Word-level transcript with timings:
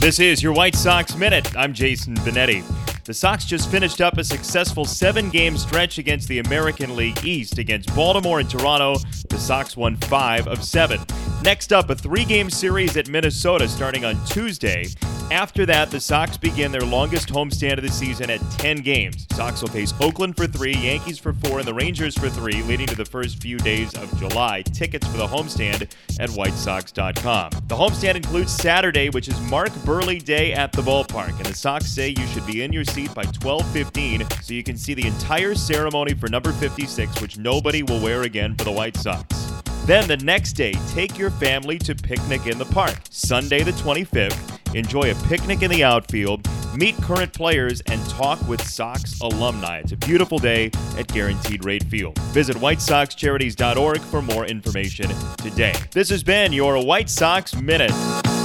This 0.00 0.20
is 0.20 0.44
your 0.44 0.52
White 0.52 0.76
Sox 0.76 1.16
Minute. 1.16 1.56
I'm 1.56 1.74
Jason 1.74 2.14
Benetti. 2.18 2.62
The 3.04 3.12
Sox 3.12 3.44
just 3.44 3.68
finished 3.68 4.00
up 4.00 4.16
a 4.16 4.22
successful 4.22 4.84
seven 4.84 5.28
game 5.28 5.58
stretch 5.58 5.98
against 5.98 6.28
the 6.28 6.38
American 6.38 6.94
League 6.94 7.24
East. 7.24 7.58
Against 7.58 7.92
Baltimore 7.96 8.38
and 8.38 8.48
Toronto, 8.48 8.98
the 9.28 9.38
Sox 9.38 9.76
won 9.76 9.96
five 9.96 10.46
of 10.46 10.62
seven. 10.62 11.00
Next 11.42 11.72
up, 11.72 11.90
a 11.90 11.96
three 11.96 12.24
game 12.24 12.48
series 12.48 12.96
at 12.96 13.08
Minnesota 13.08 13.66
starting 13.66 14.04
on 14.04 14.24
Tuesday. 14.26 14.86
After 15.30 15.66
that, 15.66 15.90
the 15.90 16.00
Sox 16.00 16.38
begin 16.38 16.72
their 16.72 16.80
longest 16.80 17.28
homestand 17.28 17.76
of 17.76 17.82
the 17.82 17.90
season 17.90 18.30
at 18.30 18.40
10 18.52 18.78
games. 18.78 19.26
Sox 19.32 19.60
will 19.60 19.68
face 19.68 19.92
Oakland 20.00 20.36
for 20.36 20.46
three, 20.46 20.72
Yankees 20.72 21.18
for 21.18 21.34
four, 21.34 21.58
and 21.58 21.68
the 21.68 21.74
Rangers 21.74 22.16
for 22.16 22.30
three, 22.30 22.62
leading 22.62 22.86
to 22.86 22.96
the 22.96 23.04
first 23.04 23.42
few 23.42 23.58
days 23.58 23.94
of 23.94 24.16
July. 24.18 24.62
Tickets 24.62 25.06
for 25.06 25.18
the 25.18 25.26
homestand 25.26 25.82
at 26.18 26.30
whitesox.com. 26.30 27.50
The 27.66 27.76
homestand 27.76 28.16
includes 28.16 28.52
Saturday, 28.52 29.10
which 29.10 29.28
is 29.28 29.38
Mark 29.42 29.68
Buehrle 29.84 30.24
Day 30.24 30.54
at 30.54 30.72
the 30.72 30.80
ballpark, 30.80 31.36
and 31.36 31.46
the 31.46 31.54
Sox 31.54 31.86
say 31.86 32.08
you 32.08 32.26
should 32.28 32.46
be 32.46 32.62
in 32.62 32.72
your 32.72 32.84
seat 32.84 33.12
by 33.14 33.24
12:15 33.24 34.26
so 34.42 34.54
you 34.54 34.62
can 34.62 34.78
see 34.78 34.94
the 34.94 35.06
entire 35.06 35.54
ceremony 35.54 36.14
for 36.14 36.28
number 36.28 36.52
56, 36.52 37.20
which 37.20 37.36
nobody 37.36 37.82
will 37.82 38.00
wear 38.00 38.22
again 38.22 38.54
for 38.54 38.64
the 38.64 38.72
White 38.72 38.96
Sox. 38.96 39.26
Then 39.84 40.06
the 40.06 40.18
next 40.18 40.52
day, 40.52 40.74
take 40.88 41.18
your 41.18 41.30
family 41.30 41.78
to 41.78 41.94
picnic 41.94 42.46
in 42.46 42.58
the 42.58 42.66
park. 42.66 42.98
Sunday 43.10 43.62
the 43.62 43.72
25th, 43.72 44.47
enjoy 44.74 45.10
a 45.10 45.14
picnic 45.26 45.62
in 45.62 45.70
the 45.70 45.84
outfield, 45.84 46.48
meet 46.76 46.96
current 46.96 47.32
players, 47.32 47.80
and 47.82 48.04
talk 48.08 48.40
with 48.48 48.60
Sox 48.66 49.20
alumni. 49.20 49.78
It's 49.78 49.92
a 49.92 49.96
beautiful 49.96 50.38
day 50.38 50.70
at 50.96 51.08
Guaranteed 51.08 51.64
Rate 51.64 51.84
Field. 51.84 52.18
Visit 52.32 52.56
WhiteSoxCharities.org 52.56 54.00
for 54.00 54.22
more 54.22 54.46
information 54.46 55.10
today. 55.36 55.74
This 55.92 56.08
has 56.10 56.22
been 56.22 56.52
your 56.52 56.84
White 56.84 57.10
Sox 57.10 57.54
Minute. 57.54 58.37